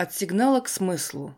От 0.00 0.14
сигнала 0.14 0.60
к 0.60 0.68
смыслу. 0.68 1.36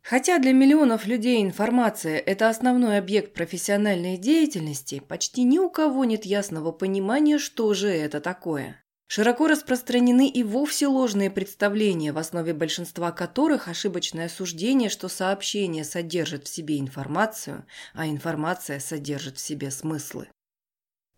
Хотя 0.00 0.38
для 0.38 0.54
миллионов 0.54 1.04
людей 1.04 1.42
информация– 1.42 2.16
это 2.26 2.48
основной 2.48 2.96
объект 2.96 3.34
профессиональной 3.34 4.16
деятельности, 4.16 5.02
почти 5.06 5.42
ни 5.42 5.58
у 5.58 5.68
кого 5.68 6.06
нет 6.06 6.24
ясного 6.24 6.72
понимания, 6.72 7.36
что 7.36 7.74
же 7.74 7.88
это 7.88 8.22
такое. 8.22 8.82
Широко 9.08 9.46
распространены 9.46 10.26
и 10.26 10.42
вовсе 10.42 10.86
ложные 10.86 11.30
представления, 11.30 12.14
в 12.14 12.16
основе 12.16 12.54
большинства 12.54 13.12
которых 13.12 13.68
ошибочное 13.68 14.30
суждение, 14.30 14.88
что 14.88 15.08
сообщение 15.08 15.84
содержит 15.84 16.46
в 16.46 16.48
себе 16.48 16.78
информацию, 16.78 17.66
а 17.92 18.06
информация 18.06 18.80
содержит 18.80 19.36
в 19.36 19.40
себе 19.40 19.70
смыслы. 19.70 20.28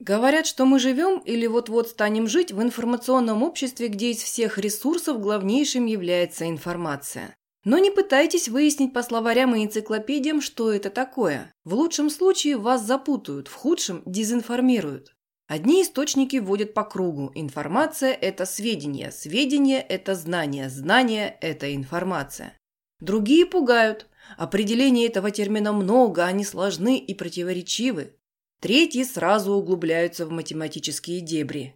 Говорят, 0.03 0.49
что 0.49 0.65
мы 0.65 0.81
живем 0.81 1.21
или 1.21 1.47
вот-вот 1.47 1.89
станем 1.89 2.27
жить 2.27 2.51
в 2.51 2.61
информационном 2.61 3.45
обществе, 3.45 3.87
где 3.87 4.11
из 4.11 4.21
всех 4.21 4.59
ресурсов 4.59 5.21
главнейшим 5.21 5.87
является 5.87 6.51
информация. 6.51 7.37
Но 7.65 7.79
не 7.79 7.93
пытайтесь 7.93 8.49
выяснить 8.49 8.93
по 8.93 9.05
словарям 9.05 9.55
и 9.55 9.65
энциклопедиям, 9.65 10.41
что 10.41 10.73
это 10.73 10.91
такое. 10.91 11.55
В 11.65 11.75
лучшем 11.75 12.11
случае 12.11 12.57
вас 12.57 12.83
запутают, 12.83 13.47
в 13.47 13.55
худшем– 13.55 14.03
дезинформируют. 14.05 15.15
Одни 15.47 15.83
источники 15.83 16.39
вводят 16.39 16.75
по 16.75 16.83
кругу. 16.83 17.31
Информация– 17.37 18.13
это 18.21 18.45
сведения, 18.45 19.13
сведения– 19.13 19.81
это 19.89 20.17
знания, 20.17 20.69
знания– 20.69 21.39
это 21.41 21.73
информация. 21.77 22.59
Другие 22.99 23.47
пугают. 23.47 24.09
Определений 24.37 25.07
этого 25.07 25.31
термина 25.31 25.73
много, 25.73 26.25
они 26.25 26.45
сложны 26.45 26.99
и 26.99 27.15
противоречивы. 27.15 28.17
Третьи 28.63 29.03
сразу 29.03 29.55
углубляются 29.55 30.25
в 30.25 30.31
математические 30.31 31.21
дебри. 31.21 31.75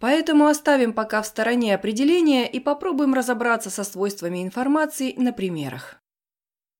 Поэтому 0.00 0.48
оставим 0.48 0.92
пока 0.92 1.22
в 1.22 1.26
стороне 1.26 1.72
определения 1.72 2.50
и 2.50 2.58
попробуем 2.58 3.14
разобраться 3.14 3.70
со 3.70 3.84
свойствами 3.84 4.42
информации 4.42 5.14
на 5.16 5.32
примерах. 5.32 6.02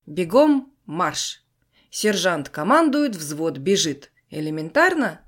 Бегом, 0.04 0.74
марш. 0.84 1.44
Сержант 1.90 2.48
командует, 2.48 3.14
взвод 3.14 3.58
бежит. 3.58 4.10
Элементарно? 4.30 5.20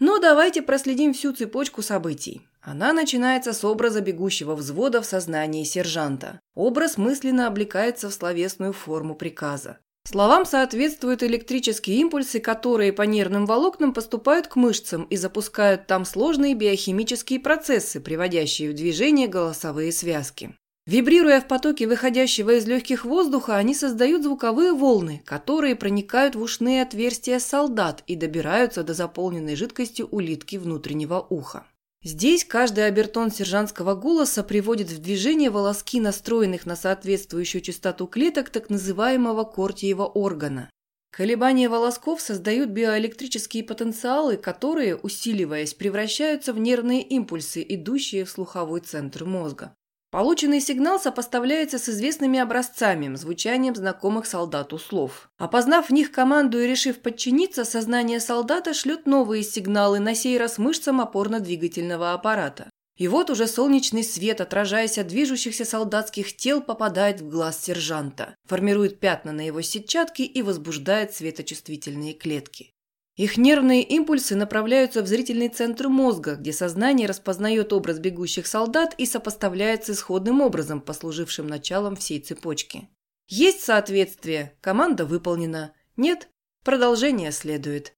Но 0.00 0.18
давайте 0.18 0.62
проследим 0.62 1.14
всю 1.14 1.32
цепочку 1.32 1.80
событий. 1.80 2.48
Она 2.60 2.92
начинается 2.92 3.52
с 3.52 3.64
образа 3.64 4.00
бегущего 4.00 4.56
взвода 4.56 5.00
в 5.00 5.06
сознании 5.06 5.62
сержанта. 5.62 6.40
Образ 6.54 6.98
мысленно 6.98 7.46
облекается 7.46 8.10
в 8.10 8.14
словесную 8.14 8.72
форму 8.72 9.14
приказа. 9.14 9.78
Словам 10.04 10.44
соответствуют 10.44 11.22
электрические 11.22 11.98
импульсы, 11.98 12.40
которые 12.40 12.92
по 12.92 13.02
нервным 13.02 13.46
волокнам 13.46 13.92
поступают 13.92 14.48
к 14.48 14.56
мышцам 14.56 15.04
и 15.04 15.16
запускают 15.16 15.86
там 15.86 16.04
сложные 16.04 16.54
биохимические 16.54 17.38
процессы, 17.38 18.00
приводящие 18.00 18.70
в 18.70 18.74
движение 18.74 19.28
голосовые 19.28 19.92
связки. 19.92 20.54
Вибрируя 20.86 21.40
в 21.40 21.46
потоке 21.46 21.86
выходящего 21.86 22.56
из 22.56 22.66
легких 22.66 23.04
воздуха, 23.04 23.56
они 23.56 23.74
создают 23.74 24.24
звуковые 24.24 24.72
волны, 24.72 25.22
которые 25.24 25.76
проникают 25.76 26.34
в 26.34 26.42
ушные 26.42 26.82
отверстия 26.82 27.38
солдат 27.38 28.02
и 28.08 28.16
добираются 28.16 28.82
до 28.82 28.94
заполненной 28.94 29.54
жидкостью 29.54 30.08
улитки 30.10 30.56
внутреннего 30.56 31.24
уха. 31.30 31.66
Здесь 32.02 32.46
каждый 32.46 32.86
обертон 32.86 33.30
сержантского 33.30 33.94
голоса 33.94 34.42
приводит 34.42 34.90
в 34.90 35.02
движение 35.02 35.50
волоски 35.50 36.00
настроенных 36.00 36.64
на 36.64 36.74
соответствующую 36.74 37.60
частоту 37.60 38.06
клеток 38.06 38.48
так 38.48 38.70
называемого 38.70 39.44
кортиева 39.44 40.06
органа. 40.06 40.70
Колебания 41.12 41.68
волосков 41.68 42.22
создают 42.22 42.70
биоэлектрические 42.70 43.64
потенциалы, 43.64 44.38
которые, 44.38 44.96
усиливаясь, 44.96 45.74
превращаются 45.74 46.54
в 46.54 46.58
нервные 46.58 47.02
импульсы, 47.02 47.62
идущие 47.68 48.24
в 48.24 48.30
слуховой 48.30 48.80
центр 48.80 49.26
мозга. 49.26 49.74
Полученный 50.10 50.60
сигнал 50.60 50.98
сопоставляется 50.98 51.78
с 51.78 51.88
известными 51.88 52.40
образцами, 52.40 53.14
звучанием 53.14 53.76
знакомых 53.76 54.26
солдату 54.26 54.76
слов. 54.76 55.30
Опознав 55.38 55.88
в 55.88 55.92
них 55.92 56.10
команду 56.10 56.58
и 56.58 56.66
решив 56.66 56.98
подчиниться, 56.98 57.64
сознание 57.64 58.18
солдата 58.18 58.74
шлет 58.74 59.06
новые 59.06 59.44
сигналы, 59.44 60.00
на 60.00 60.16
сей 60.16 60.36
раз 60.36 60.58
мышцам 60.58 61.00
опорно-двигательного 61.00 62.12
аппарата. 62.12 62.70
И 62.96 63.06
вот 63.06 63.30
уже 63.30 63.46
солнечный 63.46 64.02
свет, 64.02 64.40
отражаясь 64.40 64.98
от 64.98 65.06
движущихся 65.06 65.64
солдатских 65.64 66.36
тел, 66.36 66.60
попадает 66.60 67.20
в 67.20 67.28
глаз 67.28 67.62
сержанта, 67.62 68.34
формирует 68.46 68.98
пятна 68.98 69.30
на 69.30 69.46
его 69.46 69.62
сетчатке 69.62 70.24
и 70.24 70.42
возбуждает 70.42 71.14
светочувствительные 71.14 72.14
клетки. 72.14 72.72
Их 73.16 73.36
нервные 73.36 73.82
импульсы 73.82 74.34
направляются 74.34 75.02
в 75.02 75.06
зрительный 75.06 75.48
центр 75.48 75.88
мозга, 75.88 76.36
где 76.36 76.52
сознание 76.52 77.06
распознает 77.06 77.72
образ 77.72 77.98
бегущих 77.98 78.46
солдат 78.46 78.94
и 78.96 79.06
сопоставляет 79.06 79.84
с 79.84 79.90
исходным 79.90 80.40
образом, 80.40 80.80
послужившим 80.80 81.46
началом 81.46 81.96
всей 81.96 82.20
цепочки. 82.20 82.88
Есть 83.28 83.60
соответствие, 83.60 84.56
команда 84.60 85.04
выполнена. 85.04 85.72
Нет, 85.96 86.28
продолжение 86.64 87.32
следует. 87.32 87.94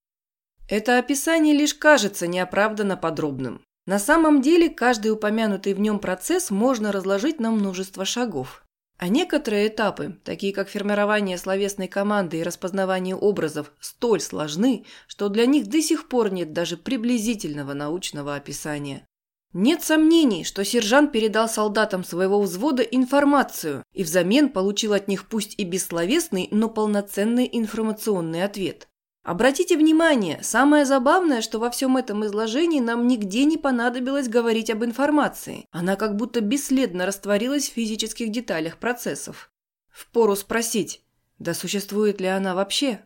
Это 0.69 0.99
описание 0.99 1.55
лишь 1.55 1.75
кажется 1.75 2.27
неоправданно 2.27 2.97
подробным. 2.97 3.63
На 3.87 3.99
самом 3.99 4.43
деле, 4.43 4.69
каждый 4.69 5.11
упомянутый 5.11 5.75
в 5.75 5.81
нем 5.81 5.99
процесс 5.99 6.51
можно 6.51 6.93
разложить 6.93 7.41
на 7.41 7.51
множество 7.51 8.05
шагов. 8.05 8.65
А 9.03 9.09
некоторые 9.09 9.67
этапы, 9.67 10.17
такие 10.23 10.53
как 10.53 10.69
формирование 10.69 11.37
словесной 11.37 11.89
команды 11.89 12.39
и 12.39 12.43
распознавание 12.45 13.17
образов, 13.17 13.73
столь 13.81 14.21
сложны, 14.21 14.85
что 15.09 15.29
для 15.29 15.45
них 15.45 15.67
до 15.67 15.83
сих 15.83 16.09
пор 16.09 16.33
нет 16.33 16.53
даже 16.53 16.77
приблизительного 16.77 17.73
научного 17.73 18.37
описания. 18.37 19.05
Нет 19.53 19.83
сомнений, 19.83 20.45
что 20.45 20.65
сержант 20.65 21.11
передал 21.11 21.49
солдатам 21.49 22.05
своего 22.05 22.41
взвода 22.41 22.85
информацию 22.85 23.83
и 23.93 24.05
взамен 24.05 24.51
получил 24.51 24.93
от 24.93 25.09
них 25.09 25.27
пусть 25.27 25.59
и 25.59 25.65
бессловесный, 25.65 26.47
но 26.53 26.69
полноценный 26.69 27.51
информационный 27.53 28.45
ответ. 28.45 28.87
Обратите 29.23 29.77
внимание, 29.77 30.41
самое 30.43 30.85
забавное, 30.85 31.43
что 31.43 31.61
во 31.61 31.71
всем 31.71 31.97
этом 31.97 32.27
изложении 32.27 32.81
нам 32.81 33.07
нигде 33.07 33.45
не 33.45 33.57
понадобилось 33.57 34.29
говорить 34.29 34.69
об 34.69 34.85
информации. 34.85 35.67
Она 35.71 35.95
как 35.95 36.17
будто 36.17 36.41
бесследно 36.41 37.07
растворилась 37.07 37.69
в 37.69 37.73
физических 37.73 38.33
деталях 38.33 38.79
процессов. 38.79 39.53
Впору 39.89 40.35
спросить, 40.35 41.03
да 41.39 41.55
существует 41.55 42.21
ли 42.21 42.27
она 42.27 42.57
вообще? 42.57 43.01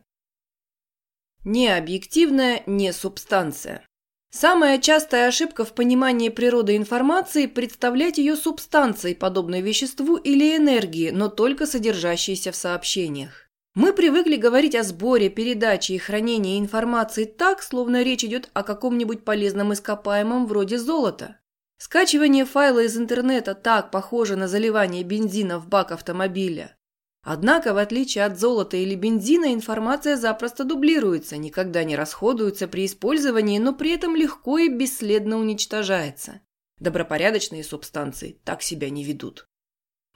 Не 1.45 1.69
объективная, 1.69 2.63
не 2.67 2.93
субстанция. 2.93 3.87
Самая 4.31 4.79
частая 4.79 5.29
ошибка 5.29 5.65
в 5.65 5.75
понимании 5.75 6.31
природы 6.31 6.77
информации– 6.77 7.47
представлять 7.47 8.19
ее 8.19 8.37
субстанцией, 8.37 9.15
подобной 9.15 9.61
веществу 9.61 10.17
или 10.17 10.57
энергии, 10.57 11.11
но 11.11 11.29
только 11.29 11.67
содержащейся 11.67 12.53
в 12.53 12.57
сообщениях. 12.57 13.46
Мы 13.77 13.93
привыкли 13.93 14.37
говорить 14.37 14.75
о 14.75 14.83
сборе, 14.83 15.29
передаче 15.29 15.93
и 15.93 15.99
хранении 15.99 16.59
информации 16.59 17.27
так, 17.27 17.63
словно 17.63 18.03
речь 18.03 18.25
идет 18.25 18.49
о 18.55 18.63
каком-нибудь 18.63 19.23
полезном 19.23 19.75
ископаемом 19.75 20.47
вроде 20.47 20.79
золота. 20.79 21.41
Скачивание 21.77 22.47
файла 22.47 22.85
из 22.85 22.97
интернета 22.97 23.55
так 23.55 23.91
похоже 23.91 24.37
на 24.37 24.49
заливание 24.49 25.03
бензина 25.03 25.59
в 25.59 25.69
бак 25.69 25.93
автомобиля. 25.93 26.75
Однако, 27.23 27.75
в 27.75 27.77
отличие 27.77 28.25
от 28.25 28.41
золота 28.41 28.79
или 28.79 28.95
бензина, 28.95 29.53
информация 29.53 30.17
запросто 30.17 30.65
дублируется, 30.65 31.37
никогда 31.37 31.85
не 31.85 31.97
расходуется 31.97 32.69
при 32.69 32.87
использовании, 32.87 33.59
но 33.59 33.75
при 33.75 33.91
этом 33.91 34.17
легко 34.17 34.57
и 34.57 34.71
бесследно 34.71 35.37
уничтожается. 35.37 36.41
Добропорядочные 36.81 37.63
субстанции 37.63 38.41
так 38.43 38.63
себя 38.63 38.89
не 38.89 39.05
ведут. 39.05 39.47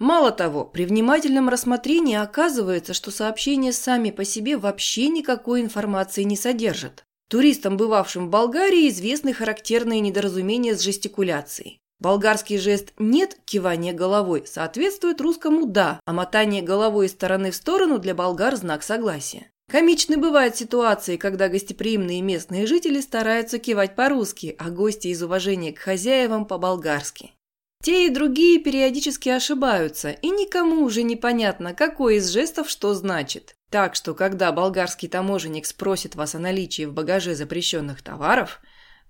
Мало 0.01 0.33
того, 0.33 0.65
при 0.65 0.87
внимательном 0.87 1.51
рассмотрении 1.51 2.17
оказывается, 2.17 2.95
что 2.95 3.11
сообщения 3.11 3.71
сами 3.71 4.11
по 4.11 4.25
себе 4.25 4.57
вообще 4.57 5.09
никакой 5.09 5.61
информации 5.61 6.23
не 6.23 6.37
содержат. 6.37 7.05
Туристам, 7.29 7.77
бывавшим 7.77 8.27
в 8.27 8.31
Болгарии, 8.31 8.89
известны 8.89 9.35
характерные 9.35 10.01
недоразумения 10.01 10.75
с 10.75 10.81
жестикуляцией. 10.81 11.81
Болгарский 11.99 12.57
жест 12.57 12.95
«нет»– 12.99 13.37
кивание 13.45 13.93
головой– 13.93 14.45
соответствует 14.47 15.21
русскому 15.21 15.67
«да», 15.67 16.01
а 16.07 16.15
мотание 16.15 16.63
головой 16.63 17.07
из 17.07 17.13
стороны 17.13 17.51
в 17.51 17.55
сторону 17.55 17.99
для 17.99 18.15
болгар– 18.15 18.57
знак 18.57 18.83
согласия. 18.83 19.51
Комичны 19.71 20.17
бывают 20.17 20.57
ситуации, 20.57 21.19
когда 21.19 21.49
гостеприимные 21.49 22.23
местные 22.23 22.67
жители 22.67 23.03
стараются 23.03 23.59
кивать 23.59 23.97
по-русски, 23.97 24.57
а 24.59 24.71
гости 24.71 25.09
из 25.09 25.23
уважения 25.23 25.75
к 25.75 25.79
хозяевам– 25.79 26.45
по-болгарски. 26.47 27.35
Те 27.83 28.07
и 28.07 28.11
другие 28.11 28.59
периодически 28.59 29.31
ошибаются, 29.31 30.11
и 30.11 30.29
никому 30.29 30.85
уже 30.85 31.03
непонятно, 31.03 31.73
какой 31.73 32.17
из 32.17 32.29
жестов 32.29 32.69
что 32.69 32.93
значит. 32.93 33.57
Так 33.71 33.95
что, 33.95 34.15
когда 34.15 34.53
болгарский 34.53 35.09
таможенник 35.09 35.65
спросит 35.65 36.15
вас 36.15 36.35
о 36.35 36.39
наличии 36.39 36.85
в 36.85 36.93
багаже 36.93 37.35
запрещенных 37.35 38.03
товаров, 38.03 38.61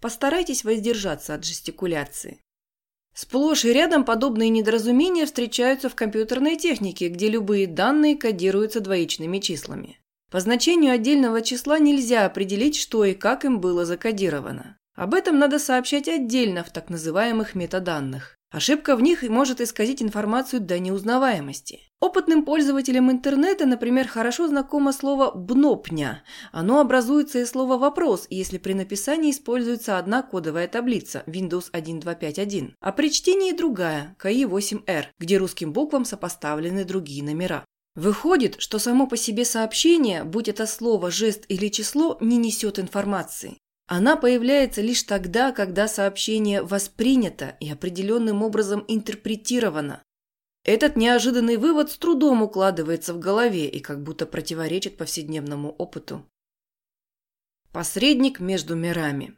постарайтесь 0.00 0.62
воздержаться 0.62 1.34
от 1.34 1.44
жестикуляции. 1.44 2.40
Сплошь 3.12 3.64
и 3.64 3.72
рядом 3.72 4.04
подобные 4.04 4.50
недоразумения 4.50 5.26
встречаются 5.26 5.88
в 5.88 5.96
компьютерной 5.96 6.56
технике, 6.56 7.08
где 7.08 7.28
любые 7.28 7.66
данные 7.66 8.16
кодируются 8.16 8.80
двоичными 8.80 9.38
числами. 9.38 9.98
По 10.30 10.38
значению 10.38 10.92
отдельного 10.92 11.42
числа 11.42 11.80
нельзя 11.80 12.24
определить, 12.24 12.76
что 12.76 13.04
и 13.04 13.14
как 13.14 13.44
им 13.44 13.60
было 13.60 13.84
закодировано. 13.84 14.78
Об 14.94 15.14
этом 15.14 15.40
надо 15.40 15.58
сообщать 15.58 16.06
отдельно 16.06 16.62
в 16.62 16.70
так 16.70 16.88
называемых 16.88 17.56
метаданных. 17.56 18.36
Ошибка 18.50 18.96
в 18.96 19.00
них 19.00 19.22
может 19.22 19.60
исказить 19.60 20.02
информацию 20.02 20.60
до 20.60 20.80
неузнаваемости. 20.80 21.80
Опытным 22.00 22.44
пользователям 22.44 23.08
интернета, 23.08 23.64
например, 23.64 24.08
хорошо 24.08 24.48
знакомо 24.48 24.92
слово 24.92 25.30
«бнопня». 25.30 26.24
Оно 26.50 26.80
образуется 26.80 27.38
из 27.38 27.50
слова 27.50 27.78
«вопрос», 27.78 28.26
если 28.28 28.58
при 28.58 28.72
написании 28.72 29.30
используется 29.30 29.98
одна 29.98 30.22
кодовая 30.22 30.66
таблица 30.66 31.22
Windows 31.26 31.68
1251, 31.70 32.74
а 32.80 32.90
при 32.90 33.12
чтении 33.12 33.52
другая 33.52 34.16
KI8R, 34.20 35.04
где 35.20 35.36
русским 35.36 35.72
буквам 35.72 36.04
сопоставлены 36.04 36.84
другие 36.84 37.22
номера. 37.22 37.64
Выходит, 37.94 38.56
что 38.58 38.80
само 38.80 39.06
по 39.06 39.16
себе 39.16 39.44
сообщение, 39.44 40.24
будь 40.24 40.48
это 40.48 40.66
слово, 40.66 41.12
жест 41.12 41.44
или 41.48 41.68
число, 41.68 42.18
не 42.20 42.36
несет 42.36 42.80
информации. 42.80 43.58
Она 43.92 44.14
появляется 44.16 44.82
лишь 44.82 45.02
тогда, 45.02 45.50
когда 45.50 45.88
сообщение 45.88 46.62
воспринято 46.62 47.56
и 47.58 47.68
определенным 47.68 48.44
образом 48.44 48.84
интерпретировано. 48.86 50.04
Этот 50.64 50.94
неожиданный 50.94 51.56
вывод 51.56 51.90
с 51.90 51.98
трудом 51.98 52.40
укладывается 52.40 53.12
в 53.12 53.18
голове 53.18 53.68
и 53.68 53.80
как 53.80 54.04
будто 54.04 54.26
противоречит 54.26 54.96
повседневному 54.96 55.72
опыту. 55.72 56.24
Посредник 57.72 58.38
между 58.38 58.76
мирами. 58.76 59.36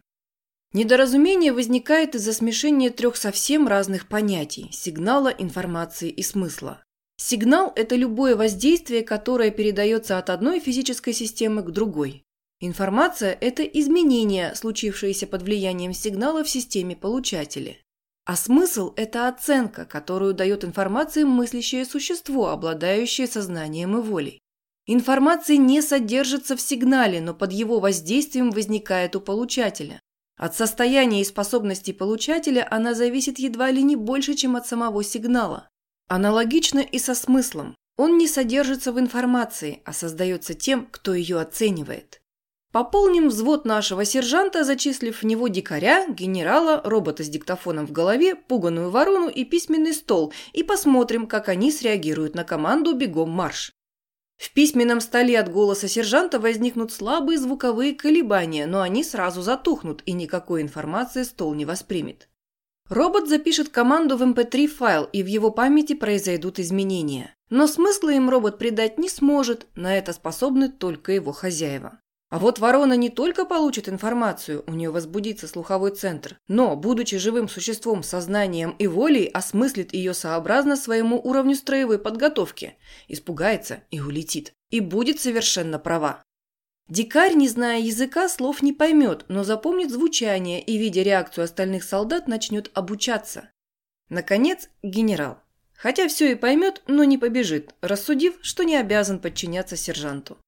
Недоразумение 0.75 1.55
возникает 1.55 2.15
из-за 2.15 2.35
смешения 2.35 2.91
трех 2.91 3.17
совсем 3.17 3.67
разных 3.67 4.07
понятий– 4.07 4.69
сигнала, 4.73 5.29
информации 5.29 6.11
и 6.11 6.23
смысла. 6.23 6.85
Сигнал– 7.17 7.73
это 7.77 7.97
любое 7.97 8.37
воздействие, 8.37 9.03
которое 9.03 9.51
передается 9.51 10.19
от 10.19 10.29
одной 10.29 10.61
физической 10.61 11.15
системы 11.15 11.63
к 11.63 11.71
другой. 11.71 12.23
Информация– 12.65 13.37
это 13.41 13.65
изменения, 13.65 14.55
случившиеся 14.55 15.27
под 15.27 15.43
влиянием 15.43 15.93
сигнала 15.93 16.45
в 16.45 16.49
системе 16.49 16.95
получателя. 16.95 17.77
А 18.25 18.37
смысл– 18.37 18.93
это 18.97 19.27
оценка, 19.27 19.85
которую 19.85 20.33
дает 20.33 20.65
информации 20.65 21.25
мыслящее 21.25 21.85
существо, 21.85 22.51
обладающее 22.51 23.27
сознанием 23.27 23.99
и 23.99 24.01
волей. 24.01 24.39
Информация 24.87 25.57
не 25.57 25.83
содержится 25.83 26.57
в 26.57 26.61
сигнале, 26.61 27.21
но 27.21 27.35
под 27.35 27.53
его 27.53 27.81
воздействием 27.81 28.53
возникает 28.53 29.17
у 29.17 29.21
получателя. 29.21 29.99
От 30.37 30.55
состояния 30.55 31.21
и 31.21 31.25
способностей 31.25 31.93
получателя 31.93 32.69
она 32.71 32.95
зависит 32.95 33.41
едва 33.41 33.73
ли 33.73 33.83
не 33.83 33.97
больше, 33.97 34.35
чем 34.35 34.55
от 34.55 34.69
самого 34.69 35.03
сигнала. 35.03 35.69
Аналогично 36.07 36.79
и 36.79 37.01
со 37.01 37.17
смыслом. 37.17 37.75
Он 37.97 38.19
не 38.19 38.29
содержится 38.29 38.93
в 38.93 39.01
информации, 39.01 39.83
а 39.85 39.93
создается 39.93 40.55
тем, 40.55 40.87
кто 40.93 41.13
ее 41.13 41.41
оценивает. 41.41 42.22
Пополним 42.73 43.29
взвод 43.29 43.67
нашего 43.67 44.07
сержанта, 44.07 44.65
зачислив 44.65 45.23
в 45.23 45.27
него 45.27 45.49
дикаря, 45.49 46.09
генерала, 46.09 46.81
робота 46.85 47.23
с 47.23 47.29
диктофоном 47.29 47.87
в 47.87 47.93
голове, 47.93 48.35
пуганую 48.35 48.89
ворону 48.89 49.29
и 49.29 49.45
письменный 49.45 49.93
стол, 49.93 50.33
и 50.55 50.63
посмотрим, 50.63 51.27
как 51.27 51.51
они 51.51 51.71
среагируют 51.71 52.35
на 52.35 52.45
команду 52.45 52.95
«Бегом 52.95 53.29
марш». 53.29 53.75
В 54.39 54.55
письменном 54.55 55.03
столе 55.03 55.39
от 55.39 55.53
голоса 55.53 55.87
сержанта 55.87 56.41
возникнут 56.41 56.93
слабые 56.93 57.39
звуковые 57.39 57.95
колебания, 57.95 58.67
но 58.67 58.81
они 58.81 59.05
сразу 59.05 59.43
затухнут, 59.43 60.03
и 60.07 60.13
никакой 60.13 60.63
информации 60.63 61.25
стол 61.25 61.55
не 61.55 61.67
воспримет. 61.67 62.31
Робот 62.89 63.29
запишет 63.29 63.69
команду 63.69 64.17
в 64.17 64.23
MP3 64.23 64.65
эм 64.65 64.69
файл, 64.69 65.05
и 65.13 65.23
в 65.23 65.27
его 65.27 65.51
памяти 65.51 65.93
произойдут 65.93 66.59
изменения. 66.59 67.35
Но 67.51 67.67
смысла 67.67 68.11
им 68.11 68.31
робот 68.31 68.59
придать 68.59 68.99
не 68.99 69.11
сможет, 69.11 69.67
на 69.77 69.95
это 69.97 70.15
способны 70.15 70.71
только 70.71 71.13
его 71.13 71.33
хозяева. 71.33 72.01
А 72.33 72.39
вот 72.39 72.61
ворона 72.61 72.95
не 72.95 73.11
только 73.11 73.45
получит 73.45 73.91
информацию, 73.91 74.65
у 74.67 74.73
нее 74.73 74.91
возбудится 74.91 75.47
слуховой 75.47 75.91
центр, 75.91 76.39
но, 76.49 76.75
будучи 76.77 77.19
живым 77.19 77.47
существом, 77.47 78.03
сознанием 78.03 78.75
и 78.79 78.87
волей, 78.87 79.27
осмыслит 79.27 79.93
ее 79.93 80.15
сообразно 80.15 80.77
своему 80.77 81.21
уровню 81.23 81.55
строевой 81.55 81.99
подготовки, 81.99 82.79
испугается 83.07 83.83
и 83.91 84.01
улетит. 84.01 84.55
И 84.71 84.81
будет 84.81 85.21
совершенно 85.21 85.79
права. 85.79 86.23
Дикарь, 86.89 87.35
не 87.35 87.49
зная 87.49 87.81
языка, 87.81 88.31
слов 88.31 88.63
не 88.63 88.73
поймет, 88.73 89.27
но 89.29 89.45
запомнит 89.45 89.91
звучание 89.91 90.63
и, 90.63 90.79
видя 90.79 91.03
реакцию 91.03 91.45
остальных 91.45 91.85
солдат, 91.85 92.29
начнет 92.29 92.71
обучаться. 92.73 93.51
Наконец, 94.09 94.71
генерал. 94.83 95.39
Хотя 95.75 96.09
все 96.09 96.33
и 96.33 96.35
поймет, 96.35 96.81
но 96.87 97.05
не 97.05 97.19
побежит, 97.19 97.75
рассудив, 97.83 98.39
что 98.41 98.63
не 98.63 98.77
обязан 98.77 99.19
подчиняться 99.19 99.77
сержанту. 99.77 100.39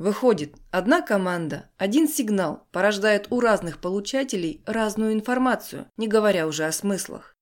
Выходит, 0.00 0.54
одна 0.70 1.02
команда, 1.02 1.68
один 1.76 2.08
сигнал 2.08 2.66
порождает 2.72 3.26
у 3.28 3.38
разных 3.38 3.82
получателей 3.82 4.62
разную 4.64 5.12
информацию, 5.12 5.90
не 5.98 6.08
говоря 6.08 6.46
уже 6.46 6.64
о 6.64 6.72
смыслах. 6.72 7.36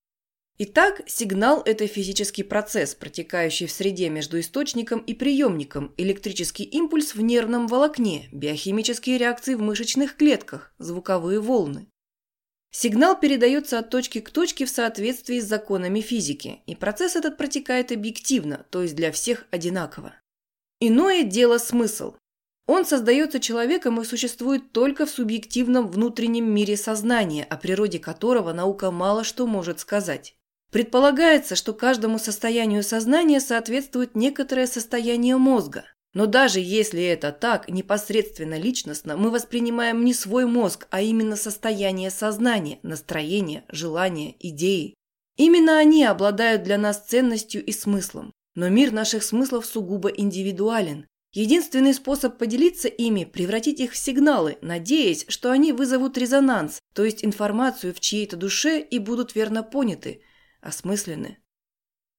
Итак, 0.57 0.99
сигнал– 1.07 1.61
это 1.65 1.87
физический 1.87 2.43
процесс, 2.43 2.95
протекающий 2.95 3.65
в 3.65 3.71
среде 3.71 4.09
между 4.09 4.41
источником 4.41 4.99
и 4.99 5.13
приемником, 5.13 5.93
электрический 5.95 6.65
импульс 6.65 7.15
в 7.15 7.21
нервном 7.21 7.67
волокне, 7.67 8.27
биохимические 8.33 9.17
реакции 9.17 9.53
в 9.55 9.61
мышечных 9.61 10.17
клетках, 10.17 10.73
звуковые 10.79 11.39
волны. 11.39 11.87
Сигнал 12.71 13.17
передается 13.17 13.79
от 13.79 13.89
точки 13.89 14.19
к 14.19 14.31
точке 14.31 14.65
в 14.65 14.69
соответствии 14.69 15.39
с 15.39 15.45
законами 15.45 16.01
физики, 16.01 16.59
и 16.65 16.75
процесс 16.75 17.15
этот 17.15 17.37
протекает 17.37 17.93
объективно, 17.93 18.65
то 18.69 18.81
есть 18.81 18.97
для 18.97 19.13
всех 19.13 19.47
одинаково. 19.49 20.13
Иное 20.81 21.23
дело 21.23 21.57
смысл. 21.57 22.15
Он 22.71 22.85
создается 22.85 23.39
человеком 23.39 23.99
и 23.99 24.05
существует 24.05 24.71
только 24.71 25.07
в 25.07 25.09
субъективном 25.09 25.87
внутреннем 25.87 26.53
мире 26.53 26.77
сознания, 26.77 27.43
о 27.43 27.57
природе 27.57 27.97
которого 27.97 28.53
наука 28.53 28.91
мало 28.91 29.23
что 29.23 29.47
может 29.47 29.79
сказать. 29.79 30.35
Предполагается, 30.71 31.55
что 31.55 31.73
каждому 31.73 32.19
состоянию 32.19 32.83
сознания 32.83 33.39
соответствует 33.39 34.15
некоторое 34.15 34.67
состояние 34.67 35.35
мозга. 35.37 35.85
Но 36.13 36.27
даже 36.27 36.59
если 36.59 37.01
это 37.01 37.31
так, 37.31 37.67
непосредственно 37.69 38.59
личностно, 38.59 39.17
мы 39.17 39.31
воспринимаем 39.31 40.05
не 40.05 40.13
свой 40.13 40.45
мозг, 40.45 40.85
а 40.91 41.01
именно 41.01 41.37
состояние 41.37 42.11
сознания, 42.11 42.77
настроение, 42.83 43.63
желания, 43.69 44.35
идеи. 44.39 44.93
Именно 45.37 45.79
они 45.79 46.05
обладают 46.05 46.61
для 46.61 46.77
нас 46.77 47.03
ценностью 47.03 47.65
и 47.65 47.71
смыслом. 47.71 48.31
Но 48.53 48.69
мир 48.69 48.91
наших 48.91 49.23
смыслов 49.23 49.65
сугубо 49.65 50.09
индивидуален, 50.09 51.07
Единственный 51.31 51.93
способ 51.93 52.37
поделиться 52.39 52.87
ими– 52.87 53.23
превратить 53.33 53.79
их 53.79 53.91
в 53.91 53.97
сигналы, 53.97 54.57
надеясь, 54.61 55.25
что 55.27 55.51
они 55.51 55.73
вызовут 55.73 56.17
резонанс, 56.17 56.79
то 56.93 57.03
есть 57.03 57.23
информацию 57.23 57.93
в 57.93 57.99
чьей-то 57.99 58.35
душе 58.35 58.79
и 58.81 58.97
будут 58.97 59.35
верно 59.35 59.61
поняты, 59.61 60.21
осмыслены. 60.59 61.37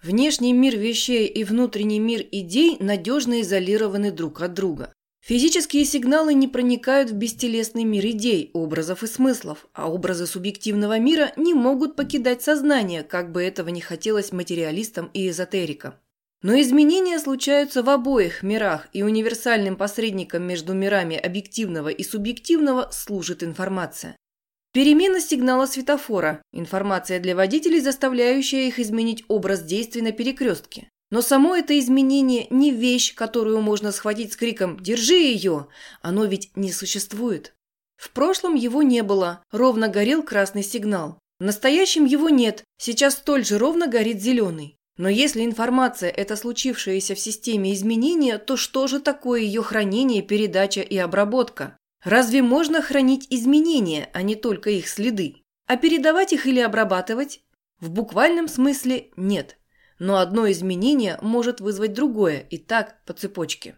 Внешний 0.00 0.52
мир 0.52 0.78
вещей 0.78 1.26
и 1.26 1.42
внутренний 1.42 1.98
мир 1.98 2.24
идей 2.30 2.76
надежно 2.78 3.40
изолированы 3.40 4.12
друг 4.12 4.40
от 4.42 4.54
друга. 4.54 4.92
Физические 5.20 5.84
сигналы 5.84 6.32
не 6.32 6.48
проникают 6.48 7.10
в 7.10 7.14
бестелесный 7.14 7.84
мир 7.84 8.06
идей, 8.06 8.50
образов 8.54 9.02
и 9.02 9.06
смыслов, 9.06 9.66
а 9.74 9.90
образы 9.90 10.26
субъективного 10.26 10.98
мира 10.98 11.32
не 11.36 11.52
могут 11.52 11.96
покидать 11.96 12.42
сознание, 12.42 13.02
как 13.02 13.30
бы 13.32 13.42
этого 13.42 13.68
не 13.68 13.82
хотелось 13.82 14.32
материалистам 14.32 15.10
и 15.12 15.28
эзотерикам. 15.28 15.94
Но 16.42 16.58
изменения 16.58 17.18
случаются 17.18 17.82
в 17.82 17.90
обоих 17.90 18.42
мирах, 18.42 18.88
и 18.92 19.02
универсальным 19.02 19.76
посредником 19.76 20.42
между 20.44 20.72
мирами 20.72 21.16
объективного 21.16 21.88
и 21.90 22.02
субъективного 22.02 22.88
служит 22.92 23.42
информация. 23.42 24.16
Перемена 24.72 25.20
сигнала 25.20 25.66
светофора– 25.66 26.42
информация 26.52 27.20
для 27.20 27.34
водителей, 27.34 27.80
заставляющая 27.80 28.68
их 28.68 28.78
изменить 28.78 29.24
образ 29.28 29.62
действий 29.62 30.00
на 30.00 30.12
перекрестке. 30.12 30.88
Но 31.10 31.22
само 31.22 31.56
это 31.56 31.76
изменение 31.78 32.46
не 32.50 32.70
вещь, 32.70 33.14
которую 33.14 33.60
можно 33.60 33.90
схватить 33.90 34.32
с 34.32 34.36
криком 34.36 34.78
«Держи 34.78 35.16
ее!» 35.16 35.66
Оно 36.02 36.24
ведь 36.24 36.56
не 36.56 36.72
существует. 36.72 37.52
В 37.96 38.10
прошлом 38.12 38.54
его 38.54 38.82
не 38.82 39.02
было, 39.02 39.42
ровно 39.50 39.88
горел 39.88 40.22
красный 40.22 40.62
сигнал. 40.62 41.18
В 41.40 41.44
настоящем 41.44 42.04
его 42.04 42.28
нет, 42.28 42.64
сейчас 42.78 43.14
столь 43.14 43.44
же 43.44 43.58
ровно 43.58 43.88
горит 43.88 44.20
зеленый. 44.20 44.76
Но 44.96 45.08
если 45.08 45.44
информация– 45.44 46.10
это 46.16 46.36
случившееся 46.36 47.14
в 47.14 47.20
системе 47.20 47.72
изменения, 47.72 48.38
то 48.38 48.56
что 48.56 48.86
же 48.86 49.00
такое 49.00 49.40
ее 49.40 49.62
хранение, 49.62 50.22
передача 50.22 50.80
и 50.80 50.96
обработка? 50.96 51.76
Разве 52.04 52.42
можно 52.42 52.82
хранить 52.82 53.26
изменения, 53.30 54.08
а 54.12 54.22
не 54.22 54.34
только 54.34 54.70
их 54.70 54.88
следы? 54.88 55.36
А 55.66 55.76
передавать 55.76 56.32
их 56.32 56.46
или 56.46 56.60
обрабатывать? 56.60 57.42
В 57.78 57.90
буквальном 57.90 58.48
смысле 58.48 59.10
нет. 59.16 59.58
Но 59.98 60.18
одно 60.18 60.50
изменение 60.50 61.18
может 61.22 61.60
вызвать 61.60 61.92
другое, 61.92 62.40
и 62.50 62.58
так 62.58 63.04
по 63.04 63.12
цепочке. 63.12 63.76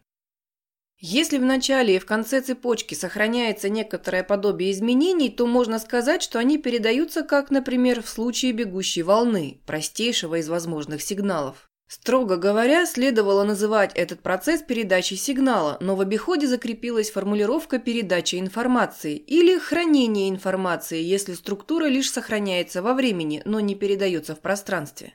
Если 1.05 1.39
в 1.39 1.43
начале 1.43 1.97
и 1.97 1.99
в 1.99 2.07
конце 2.07 2.41
цепочки 2.43 2.95
сохраняется 2.95 3.69
некоторое 3.69 4.23
подобие 4.23 4.71
изменений, 4.71 5.31
то 5.31 5.49
можно 5.49 5.81
сказать, 5.81 6.23
что 6.23 6.39
они 6.39 6.59
передаются 6.59 7.25
как, 7.25 7.51
например, 7.51 8.03
в 8.03 8.09
случае 8.09 8.53
бегущей 8.53 9.03
волны, 9.03 9.61
простейшего 9.67 10.37
из 10.37 10.49
возможных 10.49 11.03
сигналов. 11.03 11.69
Строго 11.89 12.37
говоря, 12.37 12.87
следовало 12.87 13.43
называть 13.43 13.91
этот 13.97 14.21
процесс 14.21 14.63
передачей 14.63 15.17
сигнала, 15.17 15.77
но 15.81 15.97
в 15.97 16.01
обиходе 16.01 16.47
закрепилась 16.47 17.11
формулировка 17.11 17.81
передачи 17.81 18.37
информации 18.37 19.17
или 19.17 19.59
хранение 19.59 20.31
информации, 20.31 21.03
если 21.03 21.35
структура 21.35 21.87
лишь 21.87 22.13
сохраняется 22.13 22.81
во 22.81 22.95
времени, 22.95 23.43
но 23.45 23.59
не 23.59 23.75
передается 23.75 24.37
в 24.37 24.41
пространстве. 24.41 25.15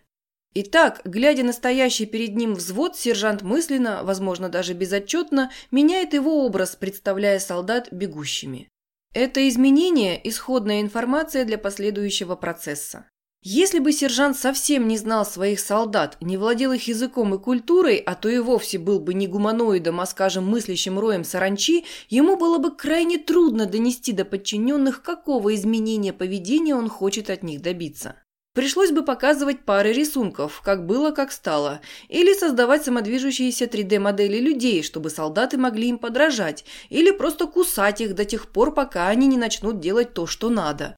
Итак, 0.60 1.02
глядя 1.06 1.44
на 1.44 1.54
стоящий 1.54 2.08
перед 2.08 2.36
ним 2.36 2.56
взвод, 2.56 2.96
сержант 2.96 3.44
мысленно, 3.44 4.02
возможно, 4.04 4.50
даже 4.50 4.74
безотчетно, 4.74 5.52
меняет 5.70 6.16
его 6.16 6.44
образ, 6.44 6.76
представляя 6.76 7.38
солдат 7.38 7.90
бегущими. 7.92 8.68
Это 9.14 9.48
изменение– 9.48 10.20
исходная 10.28 10.82
информация 10.82 11.46
для 11.46 11.60
последующего 11.60 12.36
процесса. 12.36 13.08
Если 13.44 13.78
бы 13.78 13.92
сержант 13.92 14.36
совсем 14.36 14.88
не 14.88 14.98
знал 14.98 15.28
своих 15.28 15.60
солдат, 15.60 16.18
не 16.22 16.38
владел 16.38 16.72
их 16.72 16.88
языком 16.88 17.36
и 17.36 17.38
культурой, 17.38 17.98
а 17.98 18.16
то 18.16 18.28
и 18.28 18.40
вовсе 18.40 18.80
был 18.80 19.00
бы 19.00 19.14
не 19.14 19.28
гуманоидом, 19.28 20.02
а, 20.02 20.08
скажем, 20.08 20.48
мыслящим 20.48 20.98
роем 20.98 21.24
саранчи, 21.24 21.86
ему 22.10 22.36
было 22.36 22.58
бы 22.58 22.76
крайне 22.76 23.20
трудно 23.20 23.68
донести 23.68 24.12
до 24.12 24.26
подчиненных, 24.26 25.04
какого 25.04 25.54
изменения 25.54 26.14
поведения 26.14 26.74
он 26.74 26.90
хочет 26.90 27.30
от 27.30 27.44
них 27.44 27.62
добиться. 27.62 28.16
Пришлось 28.58 28.90
бы 28.90 29.04
показывать 29.04 29.66
пары 29.66 29.94
рисунков, 29.94 30.64
как 30.66 30.88
было, 30.88 31.12
как 31.12 31.32
стало, 31.32 31.80
или 32.10 32.34
создавать 32.34 32.84
самодвижущиеся 32.84 33.66
3D-модели 33.66 34.40
людей, 34.40 34.82
чтобы 34.82 35.12
солдаты 35.12 35.60
могли 35.60 35.90
им 35.90 36.00
подражать, 36.00 36.66
или 36.90 37.12
просто 37.12 37.46
кусать 37.46 38.02
их 38.02 38.16
до 38.16 38.26
тех 38.26 38.52
пор, 38.52 38.74
пока 38.74 39.10
они 39.10 39.28
не 39.28 39.38
начнут 39.38 39.80
делать 39.80 40.16
то, 40.16 40.26
что 40.26 40.50
надо. 40.50 40.96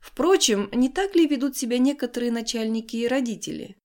Впрочем, 0.00 0.68
не 0.72 0.88
так 0.88 1.16
ли 1.16 1.26
ведут 1.26 1.56
себя 1.56 1.78
некоторые 1.78 2.30
начальники 2.30 2.94
и 2.94 3.08
родители? 3.08 3.76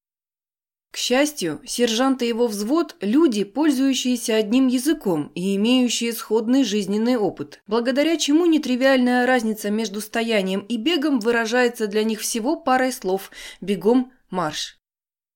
К 0.95 0.97
счастью, 0.97 1.59
сержант 1.65 2.21
и 2.21 2.27
его 2.29 2.47
взвод– 2.47 2.95
люди, 3.01 3.43
пользующиеся 3.43 4.37
одним 4.37 4.67
языком 4.67 5.29
и 5.35 5.57
имеющие 5.57 6.13
сходный 6.13 6.63
жизненный 6.63 7.17
опыт, 7.17 7.61
благодаря 7.67 8.15
чему 8.15 8.45
нетривиальная 8.45 9.25
разница 9.25 9.69
между 9.71 9.99
стоянием 9.99 10.61
и 10.61 10.77
бегом 10.77 11.19
выражается 11.19 11.87
для 11.87 12.05
них 12.05 12.21
всего 12.21 12.55
парой 12.55 12.93
слов 12.93 13.29
«бегом, 13.59 14.13
марш». 14.29 14.79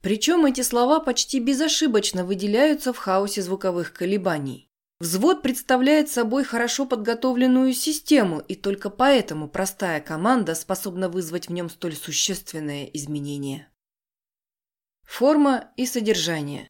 Причем 0.01 0.45
эти 0.45 0.61
слова 0.61 1.01
почти 1.01 1.41
безошибочно 1.41 2.23
выделяются 2.23 2.93
в 2.93 2.97
хаосе 2.97 3.41
звуковых 3.41 3.91
колебаний. 3.91 4.69
Взвод 5.01 5.41
представляет 5.41 6.09
собой 6.09 6.45
хорошо 6.45 6.85
подготовленную 6.85 7.73
систему, 7.73 8.39
и 8.39 8.55
только 8.55 8.89
поэтому 8.89 9.49
простая 9.49 9.99
команда 9.99 10.55
способна 10.55 11.09
вызвать 11.09 11.49
в 11.49 11.51
нем 11.51 11.69
столь 11.69 11.97
существенное 11.97 12.85
изменение. 12.85 13.68
Форма 15.09 15.71
и 15.75 15.87
содержание. 15.87 16.67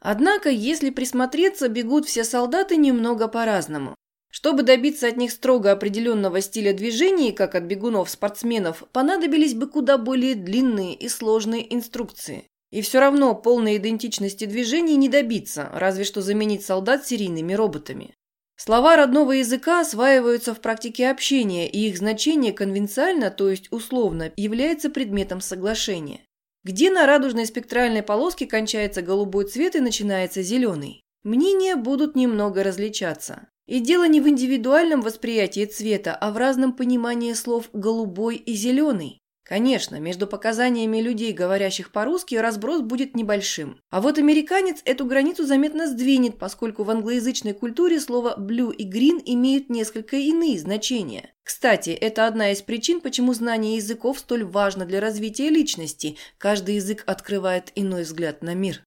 Однако, 0.00 0.48
если 0.48 0.88
присмотреться, 0.88 1.68
бегут 1.68 2.06
все 2.06 2.24
солдаты 2.24 2.76
немного 2.76 3.28
по-разному. 3.28 3.94
Чтобы 4.30 4.62
добиться 4.62 5.08
от 5.08 5.18
них 5.18 5.30
строго 5.30 5.70
определенного 5.70 6.40
стиля 6.40 6.72
движений, 6.72 7.32
как 7.32 7.54
от 7.54 7.64
бегунов-спортсменов, 7.64 8.84
понадобились 8.92 9.54
бы 9.54 9.68
куда 9.68 9.98
более 9.98 10.34
длинные 10.34 10.94
и 10.94 11.08
сложные 11.10 11.72
инструкции. 11.72 12.46
И 12.70 12.80
все 12.80 12.98
равно 12.98 13.34
полной 13.34 13.76
идентичности 13.76 14.46
движений 14.46 14.96
не 14.96 15.10
добиться, 15.10 15.68
разве 15.74 16.04
что 16.04 16.22
заменить 16.22 16.64
солдат 16.64 17.06
серийными 17.06 17.52
роботами. 17.52 18.14
Слова 18.56 18.96
родного 18.96 19.32
языка 19.32 19.80
осваиваются 19.80 20.54
в 20.54 20.60
практике 20.60 21.10
общения, 21.10 21.68
и 21.68 21.88
их 21.88 21.98
значение 21.98 22.54
конвенциально, 22.54 23.30
то 23.30 23.50
есть 23.50 23.70
условно, 23.70 24.32
является 24.36 24.88
предметом 24.88 25.42
соглашения. 25.42 26.22
Где 26.64 26.90
на 26.90 27.06
радужной 27.06 27.46
спектральной 27.46 28.02
полоске 28.02 28.46
кончается 28.46 29.02
голубой 29.02 29.46
цвет 29.46 29.74
и 29.74 29.80
начинается 29.80 30.42
зеленый? 30.42 31.02
Мнения 31.24 31.76
будут 31.76 32.14
немного 32.14 32.62
различаться. 32.62 33.48
И 33.66 33.80
дело 33.80 34.06
не 34.06 34.20
в 34.20 34.28
индивидуальном 34.28 35.02
восприятии 35.02 35.64
цвета, 35.64 36.14
а 36.14 36.30
в 36.30 36.36
разном 36.36 36.72
понимании 36.72 37.32
слов 37.32 37.68
«голубой» 37.72 38.36
и 38.36 38.54
«зеленый». 38.54 39.21
Конечно, 39.52 40.00
между 40.00 40.26
показаниями 40.26 41.02
людей, 41.02 41.34
говорящих 41.34 41.92
по-русски, 41.92 42.36
разброс 42.36 42.80
будет 42.80 43.14
небольшим. 43.14 43.78
А 43.90 44.00
вот 44.00 44.16
американец 44.16 44.80
эту 44.86 45.04
границу 45.04 45.44
заметно 45.44 45.86
сдвинет, 45.86 46.38
поскольку 46.38 46.84
в 46.84 46.90
англоязычной 46.90 47.52
культуре 47.52 48.00
слово 48.00 48.34
«blue» 48.38 48.74
и 48.74 48.88
«green» 48.88 49.20
имеют 49.26 49.68
несколько 49.68 50.16
иные 50.16 50.58
значения. 50.58 51.34
Кстати, 51.42 51.90
это 51.90 52.26
одна 52.26 52.52
из 52.52 52.62
причин, 52.62 53.02
почему 53.02 53.34
знание 53.34 53.76
языков 53.76 54.20
столь 54.20 54.44
важно 54.44 54.86
для 54.86 55.00
развития 55.00 55.50
личности. 55.50 56.16
Каждый 56.38 56.76
язык 56.76 57.04
открывает 57.04 57.72
иной 57.74 58.04
взгляд 58.04 58.42
на 58.42 58.54
мир. 58.54 58.82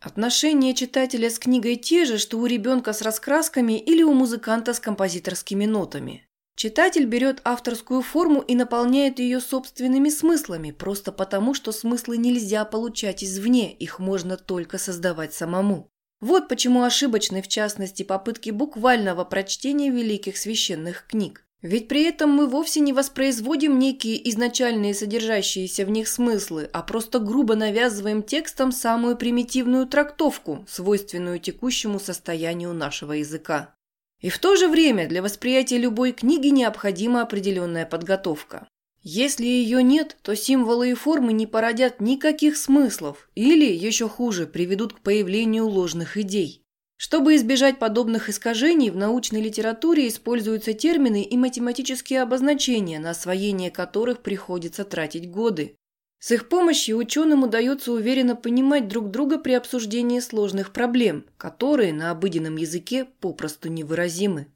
Отношения 0.00 0.74
читателя 0.74 1.28
с 1.28 1.40
книгой 1.40 1.74
те 1.74 2.04
же, 2.04 2.18
что 2.18 2.38
у 2.38 2.46
ребенка 2.46 2.92
с 2.92 3.02
раскрасками 3.02 3.76
или 3.76 4.04
у 4.04 4.12
музыканта 4.14 4.74
с 4.74 4.78
композиторскими 4.78 5.64
нотами. 5.64 6.27
Читатель 6.58 7.04
берет 7.04 7.40
авторскую 7.44 8.02
форму 8.02 8.40
и 8.40 8.56
наполняет 8.56 9.20
ее 9.20 9.38
собственными 9.38 10.08
смыслами, 10.08 10.72
просто 10.72 11.12
потому, 11.12 11.54
что 11.54 11.70
смыслы 11.70 12.16
нельзя 12.16 12.64
получать 12.64 13.22
извне, 13.22 13.72
их 13.72 14.00
можно 14.00 14.36
только 14.36 14.76
создавать 14.76 15.32
самому. 15.32 15.88
Вот 16.20 16.48
почему 16.48 16.82
ошибочны, 16.82 17.42
в 17.42 17.46
частности, 17.46 18.02
попытки 18.02 18.50
буквального 18.50 19.24
прочтения 19.24 19.88
великих 19.88 20.36
священных 20.36 21.06
книг. 21.06 21.46
Ведь 21.62 21.86
при 21.86 22.02
этом 22.02 22.30
мы 22.30 22.48
вовсе 22.48 22.80
не 22.80 22.92
воспроизводим 22.92 23.78
некие 23.78 24.28
изначальные 24.28 24.94
содержащиеся 24.94 25.86
в 25.86 25.90
них 25.90 26.08
смыслы, 26.08 26.68
а 26.72 26.82
просто 26.82 27.20
грубо 27.20 27.54
навязываем 27.54 28.24
текстом 28.24 28.72
самую 28.72 29.16
примитивную 29.16 29.86
трактовку, 29.86 30.64
свойственную 30.68 31.38
текущему 31.38 32.00
состоянию 32.00 32.72
нашего 32.72 33.12
языка. 33.12 33.77
И 34.20 34.30
в 34.30 34.38
то 34.38 34.56
же 34.56 34.68
время 34.68 35.08
для 35.08 35.22
восприятия 35.22 35.78
любой 35.78 36.12
книги 36.12 36.48
необходима 36.48 37.22
определенная 37.22 37.86
подготовка. 37.86 38.68
Если 39.02 39.46
ее 39.46 39.82
нет, 39.82 40.16
то 40.22 40.34
символы 40.34 40.90
и 40.90 40.94
формы 40.94 41.32
не 41.32 41.46
породят 41.46 42.00
никаких 42.00 42.56
смыслов 42.56 43.30
или, 43.36 43.64
еще 43.64 44.08
хуже, 44.08 44.46
приведут 44.46 44.92
к 44.92 45.00
появлению 45.00 45.68
ложных 45.68 46.16
идей. 46.16 46.62
Чтобы 46.96 47.36
избежать 47.36 47.78
подобных 47.78 48.28
искажений, 48.28 48.90
в 48.90 48.96
научной 48.96 49.40
литературе 49.40 50.08
используются 50.08 50.72
термины 50.72 51.22
и 51.22 51.36
математические 51.36 52.22
обозначения, 52.22 52.98
на 52.98 53.10
освоение 53.10 53.70
которых 53.70 54.20
приходится 54.20 54.84
тратить 54.84 55.30
годы. 55.30 55.76
С 56.20 56.32
их 56.32 56.48
помощью 56.48 56.96
ученым 56.96 57.44
удается 57.44 57.92
уверенно 57.92 58.34
понимать 58.34 58.88
друг 58.88 59.10
друга 59.10 59.38
при 59.38 59.52
обсуждении 59.52 60.18
сложных 60.18 60.72
проблем, 60.72 61.24
которые 61.36 61.92
на 61.92 62.10
обыденном 62.10 62.56
языке 62.56 63.04
попросту 63.20 63.68
невыразимы. 63.68 64.48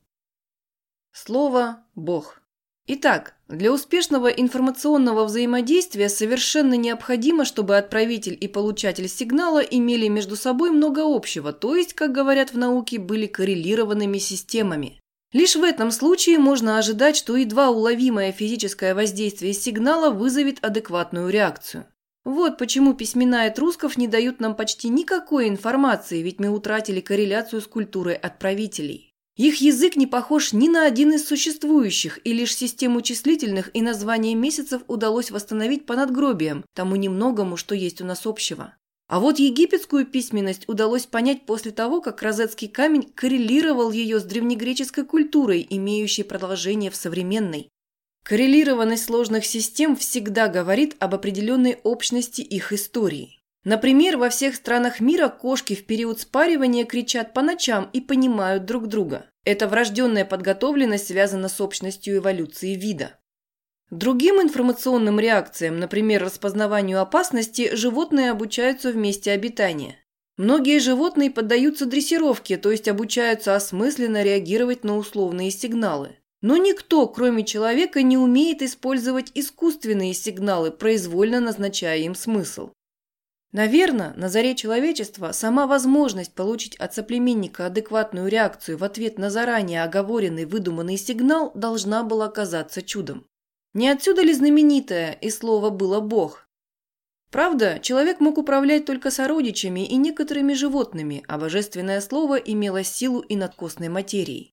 Слово 1.12 1.84
«Бог». 1.94 2.42
Итак, 2.88 3.36
для 3.46 3.72
успешного 3.72 4.26
информационного 4.26 5.24
взаимодействия 5.24 6.08
совершенно 6.08 6.74
необходимо, 6.74 7.44
чтобы 7.44 7.76
отправитель 7.76 8.36
и 8.40 8.48
получатель 8.48 9.08
сигнала 9.08 9.60
имели 9.60 10.08
между 10.08 10.34
собой 10.34 10.70
много 10.70 11.02
общего, 11.04 11.52
то 11.52 11.76
есть, 11.76 11.94
как 11.94 12.10
говорят 12.10 12.52
в 12.52 12.58
науке, 12.58 12.98
были 12.98 13.28
коррелированными 13.28 14.18
системами. 14.18 15.01
Лишь 15.32 15.56
в 15.56 15.62
этом 15.62 15.90
случае 15.90 16.38
можно 16.38 16.78
ожидать, 16.78 17.16
что 17.16 17.36
едва 17.36 17.70
уловимое 17.70 18.32
физическое 18.32 18.94
воздействие 18.94 19.54
сигнала 19.54 20.10
вызовет 20.10 20.62
адекватную 20.62 21.30
реакцию. 21.30 21.86
Вот 22.24 22.58
почему 22.58 22.94
письмена 22.94 23.48
этрусков 23.48 23.96
не 23.96 24.06
дают 24.06 24.40
нам 24.40 24.54
почти 24.54 24.88
никакой 24.88 25.48
информации, 25.48 26.22
ведь 26.22 26.38
мы 26.38 26.50
утратили 26.50 27.00
корреляцию 27.00 27.62
с 27.62 27.66
культурой 27.66 28.14
отправителей. 28.14 29.12
Их 29.36 29.56
язык 29.62 29.96
не 29.96 30.06
похож 30.06 30.52
ни 30.52 30.68
на 30.68 30.84
один 30.84 31.14
из 31.14 31.26
существующих, 31.26 32.20
и 32.24 32.34
лишь 32.34 32.54
систему 32.54 33.00
числительных 33.00 33.70
и 33.72 33.80
названия 33.80 34.34
месяцев 34.34 34.82
удалось 34.86 35.30
восстановить 35.30 35.86
по 35.86 35.96
надгробиям, 35.96 36.64
тому 36.74 36.96
немногому, 36.96 37.56
что 37.56 37.74
есть 37.74 38.02
у 38.02 38.04
нас 38.04 38.26
общего. 38.26 38.74
А 39.12 39.20
вот 39.20 39.38
египетскую 39.38 40.06
письменность 40.06 40.66
удалось 40.70 41.04
понять 41.04 41.44
после 41.44 41.70
того, 41.70 42.00
как 42.00 42.22
розетский 42.22 42.66
камень 42.66 43.12
коррелировал 43.14 43.92
ее 43.92 44.18
с 44.18 44.22
древнегреческой 44.22 45.04
культурой, 45.04 45.66
имеющей 45.68 46.22
продолжение 46.22 46.90
в 46.90 46.96
современной. 46.96 47.68
Коррелированность 48.24 49.04
сложных 49.04 49.44
систем 49.44 49.96
всегда 49.96 50.48
говорит 50.48 50.96
об 50.98 51.14
определенной 51.14 51.78
общности 51.82 52.40
их 52.40 52.72
истории. 52.72 53.38
Например, 53.64 54.16
во 54.16 54.30
всех 54.30 54.54
странах 54.54 55.00
мира 55.00 55.28
кошки 55.28 55.74
в 55.74 55.84
период 55.84 56.18
спаривания 56.18 56.86
кричат 56.86 57.34
по 57.34 57.42
ночам 57.42 57.90
и 57.92 58.00
понимают 58.00 58.64
друг 58.64 58.86
друга. 58.86 59.26
Эта 59.44 59.68
врожденная 59.68 60.24
подготовленность 60.24 61.08
связана 61.08 61.50
с 61.50 61.60
общностью 61.60 62.16
эволюции 62.16 62.76
вида. 62.76 63.18
Другим 63.92 64.40
информационным 64.40 65.20
реакциям, 65.20 65.78
например, 65.78 66.24
распознаванию 66.24 66.98
опасности, 66.98 67.76
животные 67.76 68.30
обучаются 68.30 68.90
в 68.90 68.96
месте 68.96 69.32
обитания. 69.32 69.98
Многие 70.38 70.78
животные 70.78 71.30
поддаются 71.30 71.84
дрессировке, 71.84 72.56
то 72.56 72.70
есть 72.70 72.88
обучаются 72.88 73.54
осмысленно 73.54 74.22
реагировать 74.22 74.82
на 74.82 74.96
условные 74.96 75.50
сигналы. 75.50 76.16
Но 76.40 76.56
никто, 76.56 77.06
кроме 77.06 77.44
человека, 77.44 78.02
не 78.02 78.16
умеет 78.16 78.62
использовать 78.62 79.30
искусственные 79.34 80.14
сигналы, 80.14 80.70
произвольно 80.70 81.40
назначая 81.40 81.98
им 81.98 82.14
смысл. 82.14 82.70
Наверное, 83.52 84.14
на 84.14 84.30
заре 84.30 84.54
человечества 84.54 85.32
сама 85.32 85.66
возможность 85.66 86.32
получить 86.32 86.76
от 86.76 86.94
соплеменника 86.94 87.66
адекватную 87.66 88.28
реакцию 88.28 88.78
в 88.78 88.84
ответ 88.84 89.18
на 89.18 89.28
заранее 89.28 89.84
оговоренный 89.84 90.46
выдуманный 90.46 90.96
сигнал 90.96 91.52
должна 91.54 92.02
была 92.02 92.30
казаться 92.30 92.80
чудом. 92.80 93.26
Не 93.74 93.88
отсюда 93.88 94.22
ли 94.22 94.34
знаменитое 94.34 95.12
«и 95.12 95.30
слово 95.30 95.70
было 95.70 96.00
Бог»? 96.00 96.46
Правда, 97.30 97.78
человек 97.80 98.20
мог 98.20 98.36
управлять 98.36 98.84
только 98.84 99.10
сородичами 99.10 99.86
и 99.86 99.96
некоторыми 99.96 100.52
животными, 100.52 101.24
а 101.26 101.38
божественное 101.38 102.02
слово 102.02 102.34
имело 102.36 102.84
силу 102.84 103.20
и 103.20 103.36
надкосной 103.36 103.88
материи. 103.88 104.52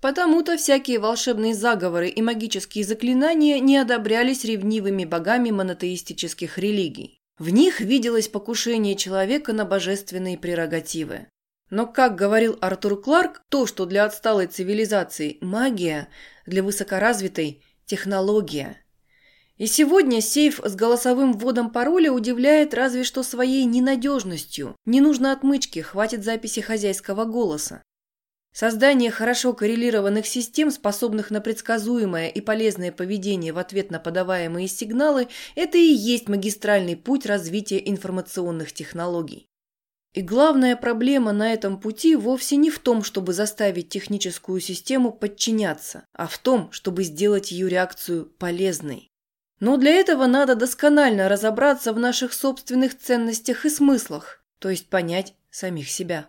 Потому-то 0.00 0.56
всякие 0.56 0.98
волшебные 0.98 1.54
заговоры 1.54 2.08
и 2.08 2.22
магические 2.22 2.84
заклинания 2.84 3.58
не 3.58 3.76
одобрялись 3.76 4.44
ревнивыми 4.44 5.04
богами 5.04 5.50
монотеистических 5.50 6.56
религий. 6.56 7.18
В 7.38 7.50
них 7.50 7.80
виделось 7.80 8.28
покушение 8.28 8.96
человека 8.96 9.52
на 9.52 9.66
божественные 9.66 10.38
прерогативы. 10.38 11.26
Но, 11.68 11.86
как 11.86 12.14
говорил 12.14 12.56
Артур 12.62 13.00
Кларк, 13.00 13.42
то, 13.50 13.66
что 13.66 13.84
для 13.84 14.04
отсталой 14.04 14.46
цивилизации– 14.46 15.38
магия, 15.42 16.08
для 16.46 16.62
высокоразвитой– 16.62 17.62
технология. 17.86 18.78
И 19.56 19.66
сегодня 19.66 20.20
сейф 20.20 20.60
с 20.64 20.74
голосовым 20.74 21.32
вводом 21.32 21.70
пароля 21.70 22.10
удивляет 22.10 22.74
разве 22.74 23.04
что 23.04 23.22
своей 23.22 23.64
ненадежностью. 23.64 24.74
Не 24.84 25.00
нужно 25.00 25.30
отмычки, 25.30 25.78
хватит 25.78 26.24
записи 26.24 26.60
хозяйского 26.60 27.24
голоса. 27.24 27.82
Создание 28.52 29.10
хорошо 29.10 29.52
коррелированных 29.52 30.26
систем, 30.26 30.70
способных 30.70 31.30
на 31.30 31.40
предсказуемое 31.40 32.28
и 32.28 32.40
полезное 32.40 32.92
поведение 32.92 33.52
в 33.52 33.58
ответ 33.58 33.90
на 33.90 33.98
подаваемые 33.98 34.68
сигналы, 34.68 35.28
это 35.56 35.76
и 35.76 35.92
есть 35.92 36.28
магистральный 36.28 36.96
путь 36.96 37.26
развития 37.26 37.82
информационных 37.84 38.72
технологий. 38.72 39.48
И 40.14 40.22
главная 40.22 40.76
проблема 40.76 41.32
на 41.32 41.52
этом 41.52 41.80
пути 41.80 42.14
вовсе 42.14 42.54
не 42.56 42.70
в 42.70 42.78
том, 42.78 43.02
чтобы 43.02 43.32
заставить 43.32 43.88
техническую 43.88 44.60
систему 44.60 45.12
подчиняться, 45.12 46.06
а 46.12 46.28
в 46.28 46.38
том, 46.38 46.70
чтобы 46.70 47.02
сделать 47.02 47.50
ее 47.50 47.68
реакцию 47.68 48.26
полезной. 48.38 49.10
Но 49.58 49.76
для 49.76 49.90
этого 49.90 50.26
надо 50.26 50.54
досконально 50.54 51.28
разобраться 51.28 51.92
в 51.92 51.98
наших 51.98 52.32
собственных 52.32 52.96
ценностях 52.96 53.66
и 53.66 53.70
смыслах, 53.70 54.44
то 54.60 54.70
есть 54.70 54.88
понять 54.88 55.34
самих 55.50 55.90
себя. 55.90 56.28